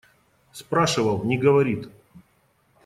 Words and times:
Спрашивал– 0.51 1.21
не 1.25 1.37
говорит. 1.37 1.87